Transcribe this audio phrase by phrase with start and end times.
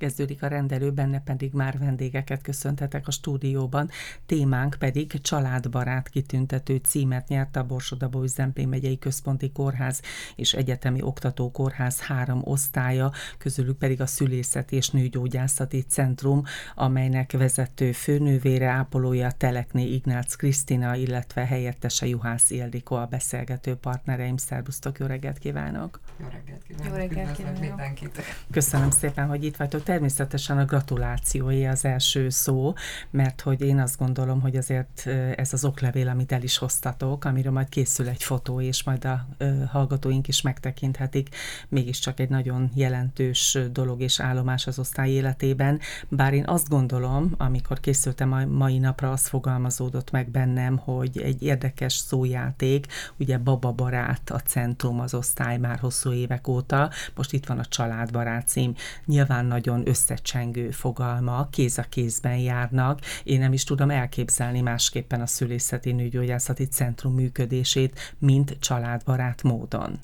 [0.00, 3.90] Kezdődik a rendelő, benne pedig már vendégeket köszöntetek a stúdióban.
[4.26, 10.02] Témánk pedig családbarát kitüntető címet nyert a Borsodabó Zemplén megyei központi kórház
[10.36, 16.42] és egyetemi oktatókórház három osztálya, közülük pedig a szülészeti és nőgyógyászati centrum,
[16.74, 24.36] amelynek vezető főnővére ápolója Telekné Ignác Krisztina, illetve helyettese Juhász Ildikó a beszélgető partnereim.
[24.36, 26.00] Szerbusztok, jó reggelt kívánok!
[26.20, 26.86] Jó reggelt kívánok!
[26.86, 27.60] Jó reggelt kívánok!
[27.60, 28.20] mindenkit!
[28.50, 29.88] Köszönöm szépen, hogy itt vagytok.
[29.90, 32.74] Természetesen a gratulációi az első szó,
[33.10, 37.52] mert hogy én azt gondolom, hogy azért ez az oklevél, amit el is hoztatok, amiről
[37.52, 39.26] majd készül egy fotó, és majd a
[39.70, 41.28] hallgatóink is megtekinthetik,
[41.68, 45.80] mégiscsak egy nagyon jelentős dolog és állomás az osztály életében.
[46.08, 51.42] Bár én azt gondolom, amikor készültem a mai napra, az fogalmazódott meg bennem, hogy egy
[51.42, 52.86] érdekes szójáték,
[53.16, 57.64] ugye Baba Barát a centrum az osztály már hosszú évek óta, most itt van a
[57.64, 63.00] Családbarát cím, nyilván nagyon összecsengő fogalma, kéz a kézben járnak.
[63.24, 69.98] Én nem is tudom elképzelni másképpen a szülészeti nőgyógyászati centrum működését, mint családbarát módon.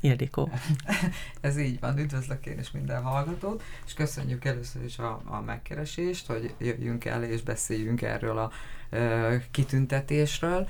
[0.00, 0.50] Ildikó.
[1.40, 6.26] Ez így van, üdvözlök én is minden hallgatót, és köszönjük először is a, a megkeresést,
[6.26, 8.50] hogy jöjjünk el és beszéljünk erről a
[8.96, 10.68] e, kitüntetésről.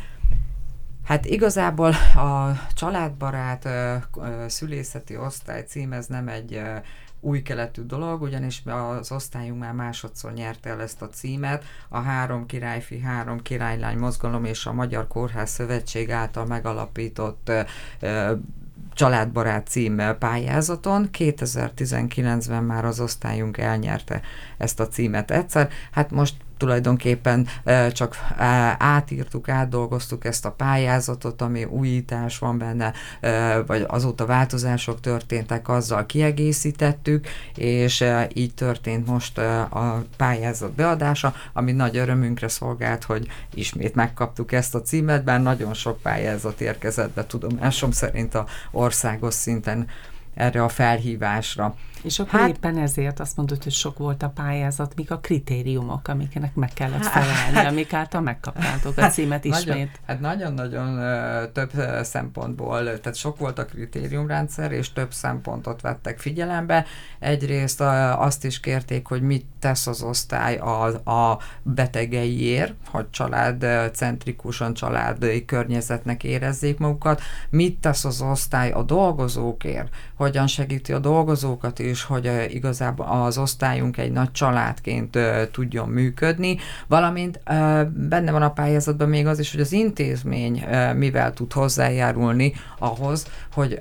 [1.05, 4.07] Hát igazából a családbarát e,
[4.47, 6.83] szülészeti osztály cím, ez nem egy e,
[7.27, 8.63] új keletű dolog, ugyanis
[8.99, 14.45] az osztályunk már másodszor nyerte el ezt a címet, a Három Királyfi, Három Királylány Mozgalom
[14.45, 17.53] és a Magyar Kórház Szövetség által megalapított
[18.93, 21.09] családbarát címmel pályázaton.
[21.13, 24.21] 2019-ben már az osztályunk elnyerte
[24.57, 25.69] ezt a címet egyszer.
[25.91, 27.49] Hát most tulajdonképpen
[27.93, 28.17] csak
[28.79, 32.93] átírtuk, átdolgoztuk ezt a pályázatot, ami újítás van benne,
[33.67, 41.97] vagy azóta változások történtek, azzal kiegészítettük, és így történt most a pályázat beadása, ami nagy
[41.97, 47.91] örömünkre szolgált, hogy ismét megkaptuk ezt a címet, bár nagyon sok pályázat érkezett be tudomásom
[47.91, 49.87] szerint a országos szinten
[50.35, 51.75] erre a felhívásra.
[52.07, 56.09] És akkor hát, éppen ezért azt mondod, hogy sok volt a pályázat, mik a kritériumok,
[56.09, 59.67] amiknek meg kellett hát- felelni, amik által megkaptátok a hát címet ismét.
[59.67, 61.01] Nagyon, hát nagyon-nagyon
[61.53, 61.71] több
[62.03, 66.85] szempontból, tehát sok volt a kritériumrendszer, és több szempontot vettek figyelembe.
[67.19, 67.81] Egyrészt
[68.17, 76.25] azt is kérték, hogy mit tesz az osztály a, a betegeiért, hogy családcentrikusan, családi környezetnek
[76.25, 83.07] érezzék magukat, mit tesz az osztály a dolgozókért, hogyan segíti a dolgozókat is, hogy igazából
[83.07, 85.19] az osztályunk egy nagy családként
[85.53, 87.41] tudjon működni, valamint
[88.09, 90.65] benne van a pályázatban még az is, hogy az intézmény
[90.95, 93.79] mivel tud hozzájárulni ahhoz, hogy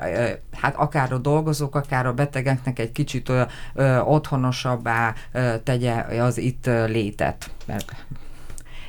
[0.52, 3.31] hát akár a dolgozók, akár a betegeknek egy kicsit
[4.04, 5.14] otthonosabbá
[5.64, 7.52] tegye az itt létet.
[7.66, 8.06] Mert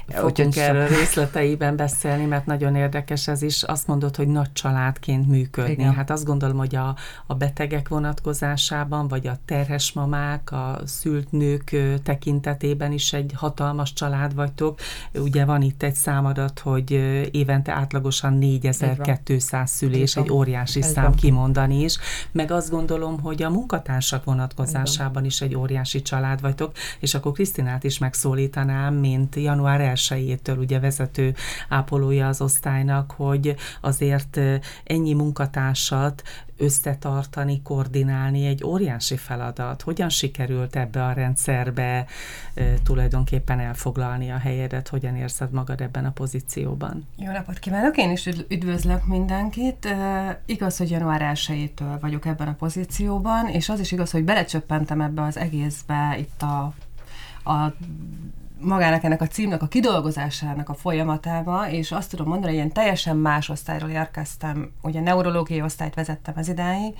[0.08, 3.62] Fogunk Úgyhogy erről részleteiben beszélni, mert nagyon érdekes ez is.
[3.62, 5.72] Azt mondod, hogy nagy családként működni.
[5.72, 5.94] Igen.
[5.94, 6.96] Hát azt gondolom, hogy a,
[7.26, 14.34] a betegek vonatkozásában, vagy a terhes mamák, a szült nők tekintetében is egy hatalmas család
[14.34, 14.80] vagytok.
[15.14, 16.90] Ugye van itt egy számadat, hogy
[17.30, 21.14] évente átlagosan 4200 szülés, egy óriási szám van.
[21.14, 21.98] kimondani is.
[22.32, 27.84] Meg azt gondolom, hogy a munkatársak vonatkozásában is egy óriási család vagytok, és akkor Krisztinát
[27.84, 31.34] is megszólítanám, mint január 1 ugye vezető
[31.68, 34.40] ápolója az osztálynak, hogy azért
[34.84, 36.22] ennyi munkatársat
[36.58, 39.82] összetartani, koordinálni egy óriási feladat.
[39.82, 42.06] Hogyan sikerült ebbe a rendszerbe
[42.82, 44.88] tulajdonképpen elfoglalni a helyedet?
[44.88, 47.06] Hogyan érzed magad ebben a pozícióban?
[47.16, 47.96] Jó napot kívánok!
[47.96, 49.88] Én is üdvözlök mindenkit.
[50.46, 55.22] Igaz, hogy január 1 vagyok ebben a pozícióban, és az is igaz, hogy belecsöppentem ebbe
[55.22, 56.74] az egészbe itt a
[57.46, 57.72] a
[58.60, 63.16] magának ennek a címnek a kidolgozásának a folyamatába, és azt tudom mondani, hogy ilyen teljesen
[63.16, 66.94] más osztályról érkeztem, ugye neurológiai osztályt vezettem ez idáig,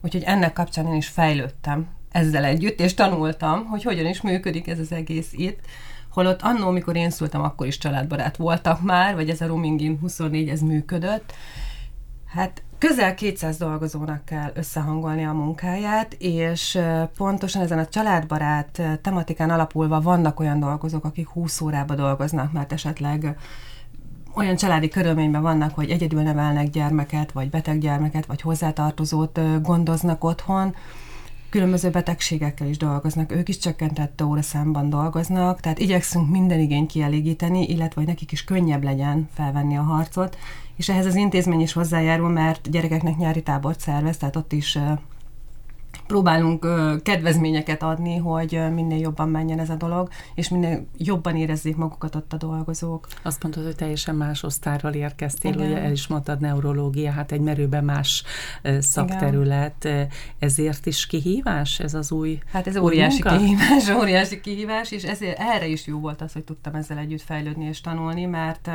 [0.00, 4.78] úgyhogy ennek kapcsán én is fejlődtem ezzel együtt, és tanultam, hogy hogyan is működik ez
[4.78, 5.58] az egész itt.
[6.10, 10.48] Holott annó, mikor én szültem, akkor is családbarát voltak már, vagy ez a Rooming 24,
[10.48, 11.32] ez működött.
[12.26, 16.78] Hát közel 200 dolgozónak kell összehangolni a munkáját, és
[17.16, 23.36] pontosan ezen a családbarát tematikán alapulva vannak olyan dolgozók, akik 20 órába dolgoznak, mert esetleg
[24.34, 30.74] olyan családi körülményben vannak, hogy egyedül nevelnek gyermeket, vagy beteg gyermeket, vagy hozzátartozót gondoznak otthon,
[31.54, 38.00] különböző betegségekkel is dolgoznak, ők is csökkentett óraszámban dolgoznak, tehát igyekszünk minden igényt kielégíteni, illetve
[38.00, 40.38] hogy nekik is könnyebb legyen felvenni a harcot,
[40.76, 44.78] és ehhez az intézmény is hozzájárul, mert gyerekeknek nyári tábort szervez, tehát ott is
[46.06, 51.36] próbálunk ö, kedvezményeket adni, hogy ö, minél jobban menjen ez a dolog, és minél jobban
[51.36, 53.06] érezzék magukat ott a dolgozók.
[53.22, 55.66] Azt mondtad, hogy teljesen más osztályról érkeztél, Igen.
[55.66, 58.24] ugye el is mondtad neurológia, hát egy merőben más
[58.78, 60.08] szakterület, Igen.
[60.38, 63.38] ezért is kihívás ez az új Hát ez óriási munka?
[63.38, 67.64] kihívás, óriási kihívás, és ezért erre is jó volt az, hogy tudtam ezzel együtt fejlődni
[67.64, 68.70] és tanulni, mert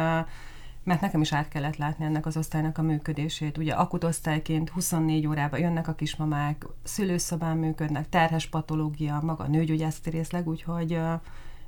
[0.89, 3.57] mert nekem is át kellett látni ennek az osztálynak a működését.
[3.57, 10.09] Ugye akut osztályként 24 órába jönnek a kismamák, szülőszobán működnek, terhes patológia, maga a nőgyógyászati
[10.09, 10.99] részleg, úgyhogy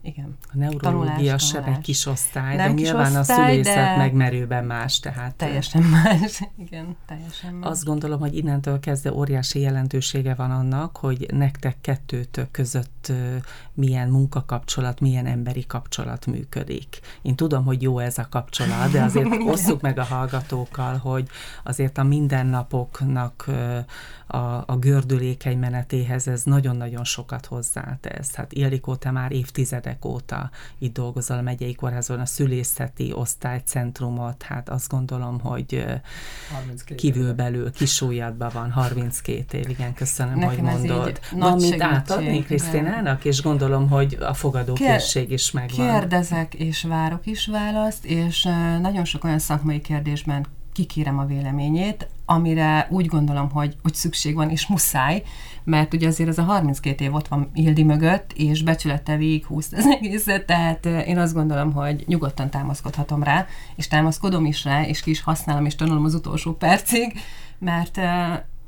[0.01, 0.37] igen.
[0.41, 3.97] A neurológia sem egy kis osztály, Nem de nyilván osztály, a szülészet de...
[3.97, 5.35] meg merőben más, tehát...
[5.35, 7.69] Teljesen más, igen, teljesen más.
[7.69, 13.11] Azt gondolom, hogy innentől kezdve óriási jelentősége van annak, hogy nektek kettőtök között
[13.73, 16.99] milyen munkakapcsolat, milyen emberi kapcsolat működik.
[17.21, 21.27] Én tudom, hogy jó ez a kapcsolat, de azért osszuk meg a hallgatókkal, hogy
[21.63, 23.49] azért a mindennapoknak
[24.27, 28.35] a, a gördülékeny menetéhez ez nagyon-nagyon sokat hozzátesz.
[28.35, 34.69] Hát Ildikó, te már évtizedek óta itt dolgozol a megyei kórházon, a szülészeti osztálycentrumot, hát
[34.69, 35.85] azt gondolom, hogy
[36.95, 41.19] kívülbelül kisújjadban van, 32 év, igen, köszönöm, Nekem hogy mondod.
[41.31, 45.87] Van mit átadni Krisztinának, és gondolom, hogy a fogadókészség is megvan.
[45.87, 48.47] Kérdezek és várok is választ, és
[48.81, 54.49] nagyon sok olyan szakmai kérdésben kikérem a véleményét, amire úgy gondolom, hogy, hogy szükség van,
[54.49, 55.23] és muszáj,
[55.63, 59.85] mert ugye azért ez a 32 év ott van Ildi mögött, és becsülete húzt az
[59.99, 63.45] egészet, tehát én azt gondolom, hogy nyugodtan támaszkodhatom rá,
[63.75, 67.19] és támaszkodom is rá, és ki is használom, és tanulom az utolsó percig,
[67.59, 68.03] mert uh,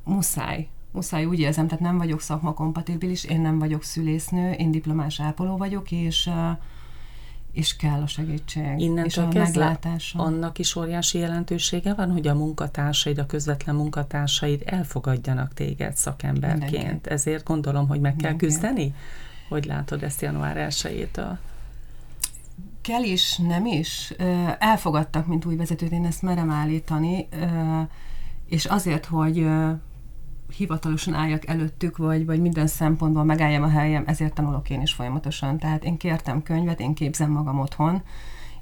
[0.03, 5.57] muszáj, muszáj úgy érzem, tehát nem vagyok szakmakompatibilis, én nem vagyok szülésznő, én diplomás ápoló
[5.57, 6.57] vagyok, és uh,
[7.53, 10.19] és kell a segítség, Innentől és a meglátása.
[10.19, 16.71] annak is óriási jelentősége van, hogy a munkatársaid, a közvetlen munkatársaid elfogadjanak téged szakemberként.
[16.71, 17.09] Mindenki.
[17.09, 18.45] Ezért gondolom, hogy meg kell Mindenki.
[18.45, 18.93] küzdeni?
[19.49, 21.09] Hogy látod ezt január 1
[22.81, 24.13] Kell is, nem is.
[24.59, 27.27] Elfogadtak, mint új vezetőt, én ezt merem állítani,
[28.47, 29.47] és azért, hogy
[30.53, 35.57] hivatalosan álljak előttük, vagy, vagy minden szempontból megálljam a helyem, ezért tanulok én is folyamatosan.
[35.57, 38.01] Tehát én kértem könyvet, én képzem magam otthon,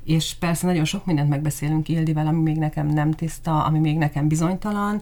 [0.03, 4.27] és persze nagyon sok mindent megbeszélünk Ildivel, ami még nekem nem tiszta, ami még nekem
[4.27, 5.01] bizonytalan,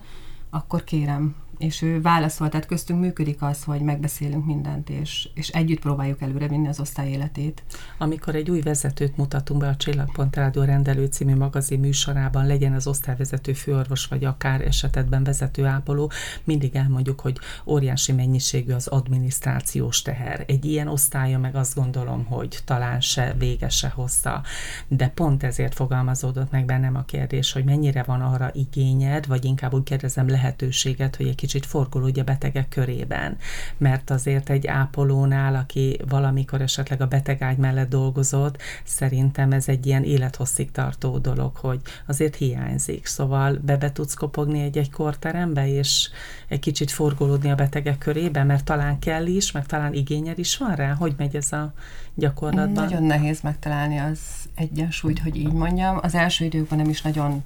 [0.49, 5.79] akkor kérem, és ő válaszolt, tehát köztünk működik az, hogy megbeszélünk mindent, és, és együtt
[5.79, 7.63] próbáljuk előre vinni az osztály életét.
[7.97, 12.87] Amikor egy új vezetőt mutatunk be a Csillagpont Rádió rendelő című magazin műsorában, legyen az
[12.87, 16.11] osztályvezető főorvos, vagy akár esetetben vezető ápoló,
[16.43, 20.43] mindig elmondjuk, hogy óriási mennyiségű az adminisztrációs teher.
[20.47, 24.41] Egy ilyen osztálya meg azt gondolom, hogy talán se vége se hossza.
[24.87, 29.73] De pont ezért fogalmazódott meg bennem a kérdés, hogy mennyire van arra igényed, vagy inkább
[29.73, 33.37] úgy kérdezem lehetőséget, hogy egy kicsit forgolódj a betegek körében,
[33.77, 40.03] mert azért egy ápolónál, aki valamikor esetleg a betegágy mellett dolgozott, szerintem ez egy ilyen
[40.03, 43.05] élethosszig tartó dolog, hogy azért hiányzik.
[43.05, 46.09] Szóval be, be tudsz kopogni egy-egy korterembe, és
[46.47, 50.75] egy kicsit forgolódni a betegek körében, mert talán kell is, meg talán igényed is van
[50.75, 50.93] rá?
[50.93, 51.73] Hogy megy ez a
[52.15, 52.83] gyakorlatban?
[52.83, 54.19] Nagyon nehéz megtalálni az
[54.55, 55.99] egyensúlyt, hogy így mondjam.
[56.01, 57.43] Az első időkben nem is nagyon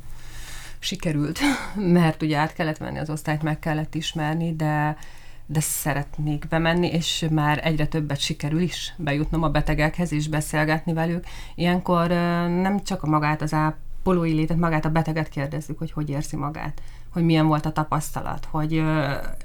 [0.83, 1.39] sikerült,
[2.00, 4.97] mert ugye át kellett venni az osztályt, meg kellett ismerni, de
[5.45, 11.25] de szeretnék bemenni, és már egyre többet sikerül is bejutnom a betegekhez és beszélgetni velük.
[11.56, 12.07] Ilyenkor
[12.47, 16.81] nem csak a magát az ápolói létet, magát a beteget kérdezzük, hogy hogy érzi magát,
[17.09, 18.83] hogy milyen volt a tapasztalat, hogy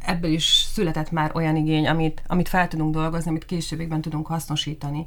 [0.01, 5.07] ebből is született már olyan igény, amit, amit fel tudunk dolgozni, amit későbbékben tudunk hasznosítani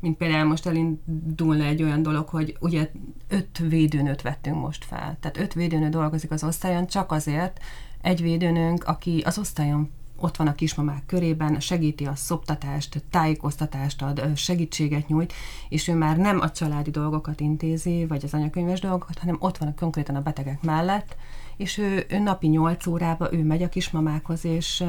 [0.00, 2.90] mint például most elindulna egy olyan dolog, hogy ugye
[3.28, 5.16] öt védőnőt vettünk most fel.
[5.20, 7.60] Tehát öt védőnő dolgozik az osztályon, csak azért
[8.00, 9.90] egy védőnőnk, aki az osztályon
[10.20, 15.32] ott van a kismamák körében, segíti a szoptatást, tájékoztatást ad, segítséget nyújt,
[15.68, 19.68] és ő már nem a családi dolgokat intézi, vagy az anyakönyves dolgokat, hanem ott van
[19.68, 21.16] a, konkrétan a betegek mellett,
[21.58, 24.84] és ő, ő napi 8 órába ő megy a kismamákhoz, és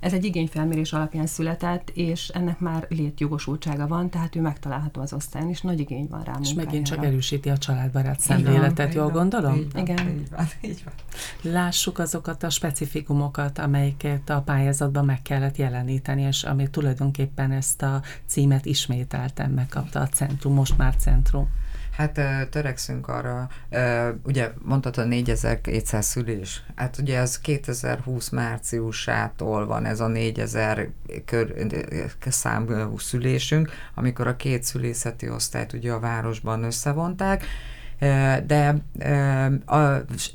[0.00, 5.48] ez egy igényfelmérés alapján született, és ennek már létjogosultsága van, tehát ő megtalálható az osztályon,
[5.48, 9.54] és nagy igény van rá És megint csak erősíti a családbarát szemléletet, jól gondolom?
[9.54, 10.08] Így van, Igen.
[10.08, 10.94] Így van, így van.
[11.52, 18.02] Lássuk azokat a specifikumokat, amelyeket a pályázatban meg kellett jeleníteni, és ami tulajdonképpen ezt a
[18.26, 21.48] címet ismételten megkapta a centrum, most már centrum.
[22.00, 23.48] Hát törekszünk arra,
[24.22, 30.90] ugye mondtad a 4200 szülés, hát ugye ez 2020 márciusától van ez a 4000
[31.24, 31.66] kör,
[32.20, 37.44] számú szülésünk, amikor a két szülészeti osztályt ugye a városban összevonták,
[38.46, 38.74] de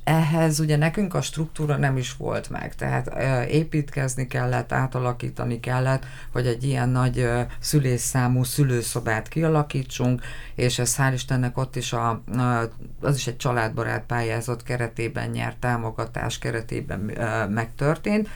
[0.04, 3.10] ehhez ugye nekünk a struktúra nem is volt meg, tehát
[3.50, 7.30] építkezni kellett, átalakítani kellett, hogy egy ilyen nagy
[7.60, 10.22] szülésszámú szülőszobát kialakítsunk,
[10.56, 12.22] és ez hál' Istennek ott is a,
[13.02, 17.00] az is egy családbarát pályázat keretében nyert támogatás keretében
[17.50, 18.30] megtörtént,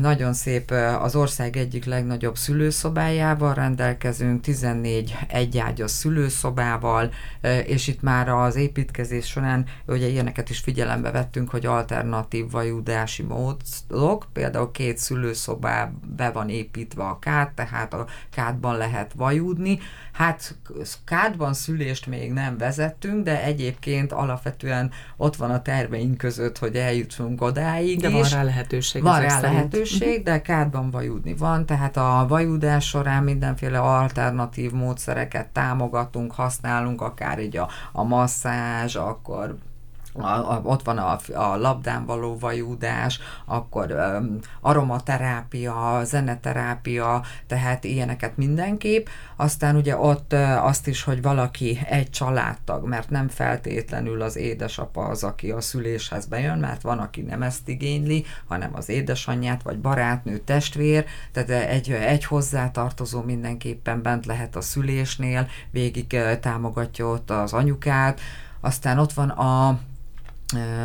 [0.00, 0.70] nagyon szép,
[1.00, 7.10] az ország egyik legnagyobb szülőszobájával rendelkezünk, 14 egyágyas szülőszobával,
[7.66, 14.26] és itt már az építkezés során ugye ilyeneket is figyelembe vettünk, hogy alternatív vajudási módok,
[14.32, 19.78] például két szülőszobá be van építve a kát, tehát a kádban lehet vajúdni.
[20.12, 20.56] Hát
[21.04, 27.42] kádban szülést még nem vezettünk, de egyébként alapvetően ott van a terveink között, hogy eljutsunk
[27.42, 28.14] odáig De is.
[28.14, 29.02] van rá lehetőség.
[29.02, 36.32] Van rá lehetőség, de kádban vajudni van, tehát a vajudás során mindenféle alternatív módszereket támogatunk,
[36.32, 39.56] használunk, akár így a, a masszázs, akkor
[40.18, 48.36] a, a, ott van a, a labdán való vajúdás, akkor um, aromaterápia, zeneterápia, tehát ilyeneket
[48.36, 49.06] mindenképp.
[49.36, 55.04] Aztán ugye ott uh, azt is, hogy valaki egy családtag, mert nem feltétlenül az édesapa
[55.04, 59.78] az, aki a szüléshez bejön, mert van, aki nem ezt igényli, hanem az édesanyját, vagy
[59.78, 67.30] barátnő, testvér, tehát egy, egy hozzátartozó mindenképpen bent lehet a szülésnél, végig uh, támogatja ott
[67.30, 68.20] az anyukát,
[68.60, 69.78] aztán ott van a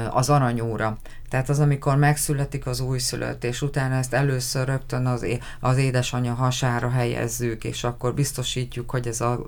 [0.10, 0.98] az aranyóra.
[1.30, 5.26] Tehát az, amikor megszületik az újszülött, és utána ezt először rögtön az,
[5.60, 9.46] az édesanyja hasára helyezzük, és akkor biztosítjuk, hogy ez a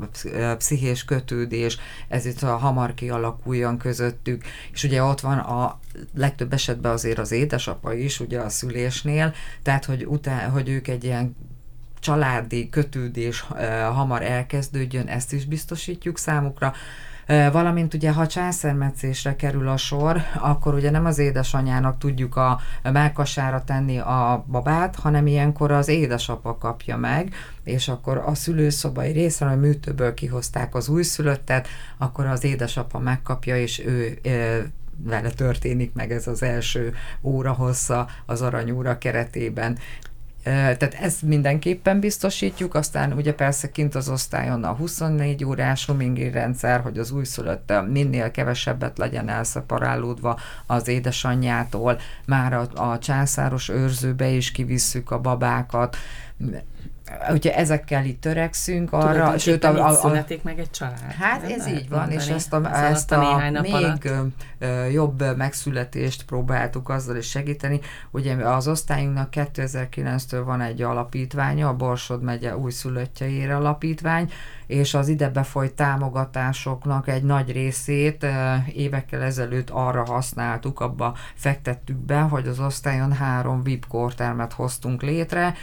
[0.58, 1.78] pszichés kötődés,
[2.08, 5.80] ez itt a hamar kialakuljon közöttük, és ugye ott van a
[6.16, 11.04] legtöbb esetben azért az édesapa is, ugye a szülésnél, tehát hogy, után, hogy ők egy
[11.04, 11.36] ilyen
[12.00, 13.46] családi kötődés
[13.94, 16.74] hamar elkezdődjön, ezt is biztosítjuk számukra
[17.28, 23.64] valamint ugye, ha császármetszésre kerül a sor, akkor ugye nem az édesanyának tudjuk a melkasára
[23.64, 29.56] tenni a babát, hanem ilyenkor az édesapa kapja meg, és akkor a szülőszobai részen, a
[29.56, 34.20] műtőből kihozták az újszülöttet, akkor az édesapa megkapja, és ő
[34.98, 39.78] vele történik meg ez az első óra hossza az aranyóra keretében.
[40.44, 46.82] Tehát ezt mindenképpen biztosítjuk, aztán ugye persze kint az osztályon a 24 órás roamingi rendszer,
[46.82, 54.52] hogy az újszülött minél kevesebbet legyen elszeparálódva az édesanyjától, már a, a császáros őrzőbe is
[54.52, 55.98] kivisszük a babákat,
[57.30, 61.12] ugye ezekkel itt törekszünk arra, Tudod, sőt, a, a, a, születik meg egy család.
[61.20, 62.22] Hát ez így van, mondani.
[62.22, 64.08] és ezt a, ezt a, a még alatt.
[64.92, 67.80] jobb megszületést próbáltuk azzal is segíteni.
[68.12, 74.32] Ugye az osztályunknak 2009-től van egy alapítványa, a Borsod megye újszülöttjeire alapítvány,
[74.68, 78.26] és az ide befolyt támogatásoknak egy nagy részét
[78.74, 85.54] évekkel ezelőtt arra használtuk, abba fektettük be, hogy az osztályon három VIP kórtermet hoztunk létre,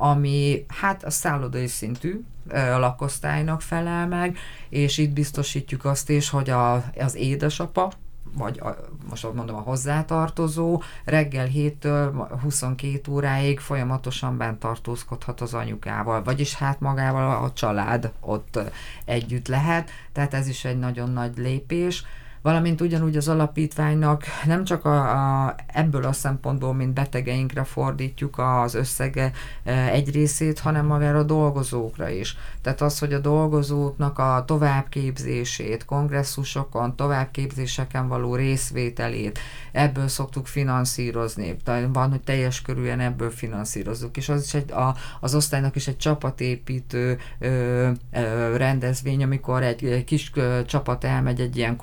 [0.00, 4.38] ami hát a szállodai szintű a lakosztálynak felel meg,
[4.68, 7.92] és itt biztosítjuk azt is, hogy a, az édesapa,
[8.32, 8.76] vagy a,
[9.08, 16.80] most mondom a hozzátartozó, reggel 7-től 22 óráig folyamatosan bent tartózkodhat az anyukával, vagyis hát
[16.80, 18.58] magával a család ott
[19.04, 22.04] együtt lehet, tehát ez is egy nagyon nagy lépés
[22.42, 28.74] valamint ugyanúgy az alapítványnak nem csak a, a, ebből a szempontból, mint betegeinkre fordítjuk az
[28.74, 29.32] összege
[29.64, 32.36] e, egy részét, hanem magára a dolgozókra is.
[32.62, 39.38] Tehát az, hogy a dolgozóknak a továbbképzését, kongresszusokon, továbbképzéseken való részvételét,
[39.72, 41.56] ebből szoktuk finanszírozni.
[41.92, 45.96] Van, hogy teljes körülön ebből finanszírozzuk, és az is egy, a, az osztálynak is egy
[45.96, 51.76] csapatépítő ö, ö, rendezvény, amikor egy, egy kis ö, csapat elmegy egy ilyen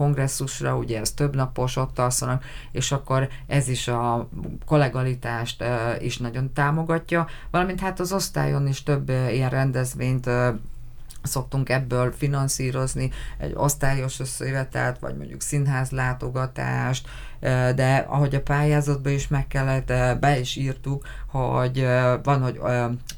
[0.45, 4.29] kongresszusra, ugye ez több napos, ott alszanak, és akkor ez is a
[4.65, 5.63] kollegalitást
[5.99, 10.29] is nagyon támogatja, valamint hát az osztályon is több ilyen rendezvényt
[11.25, 17.07] szoktunk ebből finanszírozni egy osztályos összejövetelt, vagy mondjuk színház látogatást,
[17.75, 21.87] de ahogy a pályázatban is meg kellett, be is írtuk, hogy
[22.23, 22.59] van, hogy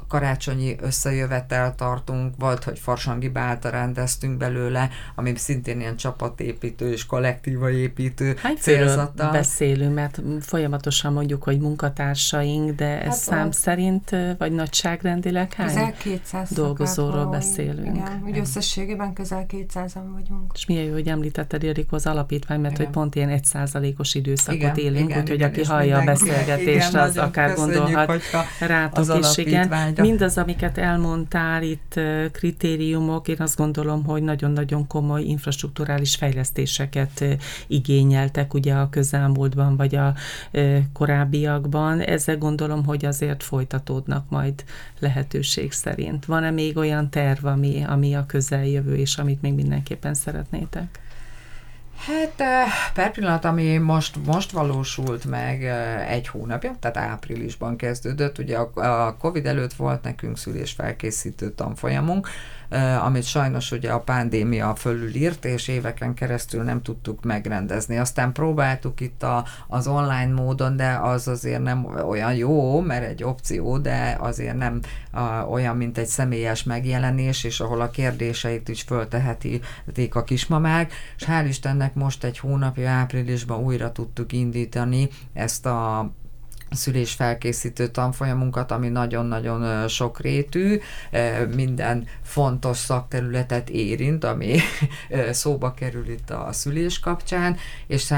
[0.07, 7.69] karácsonyi összejövetel tartunk, volt, hogy Farsangi Bálta rendeztünk belőle, ami szintén ilyen csapatépítő és kollektíva
[7.69, 9.29] építő Hány célzata.
[9.31, 16.51] beszélünk, mert folyamatosan mondjuk, hogy munkatársaink, de ez hát szám szerint, vagy nagyságrendileg hány 200
[16.51, 17.96] dolgozóról beszélünk?
[17.97, 20.51] Igen, úgy összességében közel 200-an vagyunk.
[20.53, 22.85] És milyen jó, hogy említetted, Eriko, az alapítvány, mert igen.
[22.85, 27.17] hogy pont ilyen egy százalékos időszakot igen, élünk, úgyhogy aki hallja a beszélgetést, igen, az
[27.17, 28.21] akár gondolhat
[28.59, 29.93] rátok is, igen.
[29.97, 31.99] Mindaz, amiket elmondtál, itt
[32.31, 37.25] kritériumok, én azt gondolom, hogy nagyon-nagyon komoly infrastruktúrális fejlesztéseket
[37.67, 40.13] igényeltek ugye a közelmúltban, vagy a
[40.93, 41.99] korábbiakban.
[41.99, 44.63] Ezzel gondolom, hogy azért folytatódnak majd
[44.99, 46.25] lehetőség szerint.
[46.25, 50.99] Van-e még olyan terv, ami, ami a közeljövő, és amit még mindenképpen szeretnétek?
[52.05, 52.43] Hát
[52.93, 55.63] per pillanat, ami most, most valósult meg
[56.07, 62.29] egy hónapja, tehát áprilisban kezdődött, ugye a, Covid előtt volt nekünk szülésfelkészítő tanfolyamunk,
[63.03, 67.97] amit sajnos ugye a pandémia fölülírt, és éveken keresztül nem tudtuk megrendezni.
[67.97, 73.23] Aztán próbáltuk itt a, az online módon, de az azért nem olyan jó, mert egy
[73.23, 74.79] opció, de azért nem
[75.11, 79.65] a, olyan, mint egy személyes megjelenés, és ahol a kérdéseit is föltehetik
[80.11, 86.11] a kismamák, és hál' Istennek most egy hónapja áprilisban újra tudtuk indítani ezt a
[86.71, 90.79] szülés felkészítő tanfolyamunkat, ami nagyon-nagyon sokrétű,
[91.55, 94.59] minden fontos szakterületet érint, ami
[95.31, 97.57] szóba kerül itt a szülés kapcsán,
[97.87, 98.13] és,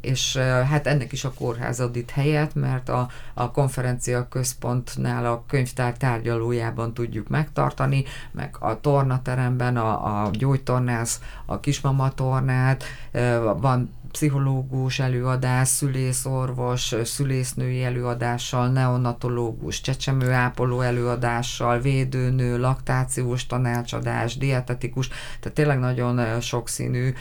[0.00, 5.44] és hát ennek is a kórház ad itt helyet, mert a, a konferencia központnál a
[5.48, 12.84] könyvtár tárgyalójában tudjuk megtartani, meg a tornateremben a, a gyógytornász, a kismama tornát,
[13.56, 25.78] van pszichológus előadás, szülészorvos, szülésznői előadással, neonatológus, csecsemőápoló előadással, védőnő, laktációs tanácsadás, dietetikus, tehát tényleg
[25.78, 27.12] nagyon sokszínű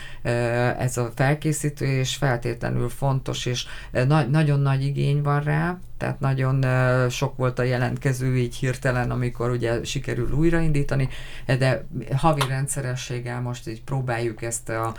[0.77, 6.65] ez a felkészítő, és feltétlenül fontos, és na- nagyon nagy igény van rá, tehát nagyon
[7.09, 11.09] sok volt a jelentkező így hirtelen, amikor ugye sikerül újraindítani,
[11.45, 14.93] de havi rendszerességgel most így próbáljuk ezt a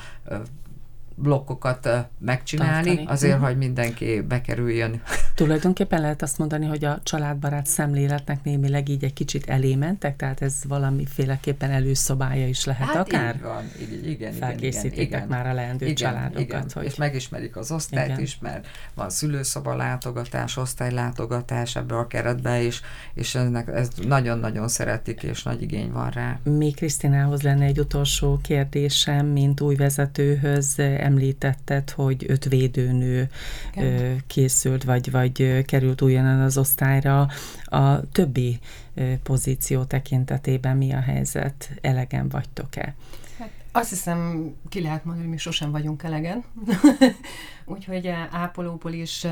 [1.14, 3.06] blokkokat megcsinálni, Tartani.
[3.06, 3.48] azért, uh-huh.
[3.48, 5.02] hogy mindenki bekerüljön.
[5.34, 10.42] Tulajdonképpen lehet azt mondani, hogy a családbarát szemléletnek némileg így egy kicsit elé mentek, tehát
[10.42, 13.34] ez valamiféleképpen előszobája is lehet hát akár?
[13.34, 16.42] így van, így, igen, Felkészítitek igen, igen, már a leendő igen, családokat.
[16.42, 16.84] Igen, hogy...
[16.84, 18.20] És megismerik az osztályt igen.
[18.20, 22.80] is, mert van szülőszoba látogatás, osztálylátogatás ebbe a keretbe is,
[23.14, 26.38] és ennek ez nagyon-nagyon szeretik, és nagy igény van rá.
[26.42, 33.28] Még Krisztinához lenne egy utolsó kérdésem, mint új vezetőhöz említetted, hogy öt védőnő
[33.74, 34.22] Igen.
[34.26, 37.28] készült, vagy, vagy került újonnan az osztályra.
[37.64, 38.58] A többi
[39.22, 41.70] pozíció tekintetében mi a helyzet?
[41.80, 42.94] Elegen vagytok-e?
[43.38, 46.44] Hát azt hiszem, ki lehet mondani, hogy mi sosem vagyunk elegen.
[47.64, 49.26] Úgyhogy ápolóból is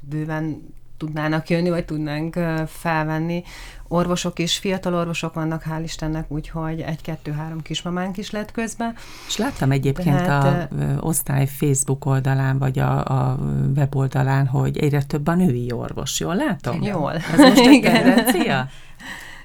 [0.00, 3.42] bőven tudnának jönni, vagy tudnánk felvenni.
[3.88, 8.94] Orvosok is, fiatal orvosok vannak, hál' Istennek, úgyhogy egy-kettő-három kismamánk is lett közben.
[9.26, 13.38] És láttam egyébként Tehát, a osztály Facebook oldalán, vagy a, a
[13.76, 16.20] weboldalán, hogy egyre több a női orvos.
[16.20, 16.82] Jól látom?
[16.82, 17.12] Jól.
[17.12, 18.68] Ez most egy tendencia?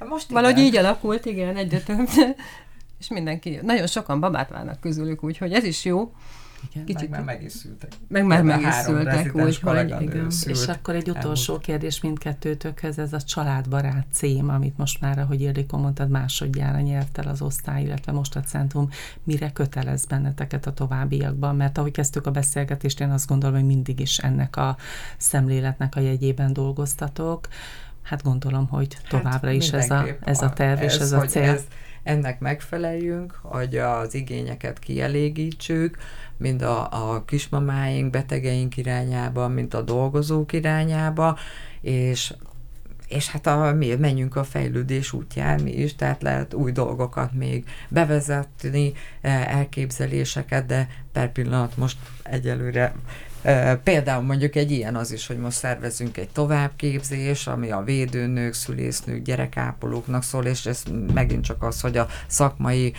[0.10, 2.08] Most Valahogy így alakult, igen, egyre több.
[3.00, 6.12] És mindenki, nagyon sokan babát várnak közülük, úgyhogy ez is jó.
[6.70, 7.92] Igen, Kicsit meg már meg is szültek.
[8.08, 10.28] Meg már meg is szültek, úgyhogy igen.
[10.46, 11.66] És akkor egy utolsó elmúlt.
[11.68, 17.28] kérdés mindkettőtökhöz, ez a családbarát cím, amit most már, ahogy Ildikó mondtad, másodjára nyert el
[17.28, 18.90] az osztály, illetve most a centrum,
[19.24, 21.56] mire kötelez benneteket a továbbiakban?
[21.56, 24.78] Mert ahogy kezdtük a beszélgetést, én azt gondolom, hogy mindig is ennek a
[25.18, 27.48] szemléletnek a jegyében dolgoztatok.
[28.02, 31.12] Hát gondolom, hogy hát továbbra hát is ez a, ez a terv ez, és ez
[31.12, 31.44] a cél.
[31.44, 31.64] Ez,
[32.06, 35.98] ennek megfeleljünk, hogy az igényeket kielégítsük,
[36.38, 41.38] mind a, a kismamáink, betegeink irányába, mint a dolgozók irányába,
[41.82, 42.34] és
[43.08, 47.66] és hát a, mi menjünk a fejlődés útján mi is, tehát lehet új dolgokat még
[47.90, 52.94] bevezetni, eh, elképzeléseket, de per pillanat most egyelőre
[53.84, 59.22] Például mondjuk egy ilyen az is, hogy most szervezünk egy továbbképzés, ami a védőnők, szülésznők,
[59.22, 62.94] gyerekápolóknak szól, és ez megint csak az, hogy a szakmai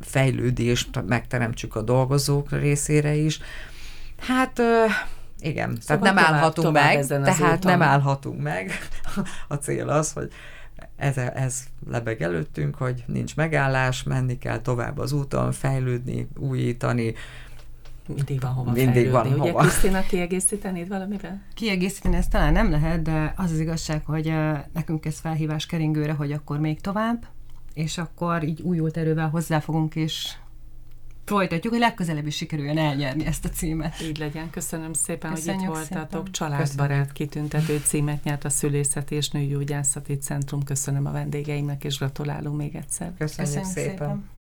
[0.00, 3.40] fejlődést megteremtsük a dolgozók részére is.
[4.18, 4.60] Hát
[5.40, 8.72] igen, szóval tehát nem tovább, állhatunk tovább meg, tehát nem állhatunk meg.
[9.48, 10.32] A cél az, hogy
[10.96, 17.14] ez, ez lebeg előttünk, hogy nincs megállás, menni kell tovább az úton, fejlődni, újítani,
[18.14, 19.10] mindig van hova Mindig fejlődni.
[19.10, 19.60] van Ugye, hova.
[19.62, 21.42] Krisztina, kiegészítenéd valamivel?
[21.54, 24.32] Kiegészíteni ezt talán nem lehet, de az az igazság, hogy
[24.72, 27.26] nekünk ez felhívás keringőre, hogy akkor még tovább,
[27.74, 30.34] és akkor így újult erővel hozzáfogunk, és
[31.24, 34.00] folytatjuk, hogy legközelebb is sikerüljön elnyerni ezt a címet.
[34.02, 34.50] Így legyen.
[34.50, 36.10] Köszönöm szépen, Köszönjük hogy itt voltatok.
[36.10, 36.32] Szépen.
[36.32, 40.62] Családbarát kitüntető címet nyert a Szülészeti és Nőgyógyászati Centrum.
[40.64, 43.12] Köszönöm a vendégeimnek, és gratulálunk még egyszer.
[43.18, 43.90] Köszönjük, Köszönjük szépen.
[43.90, 44.28] szépen.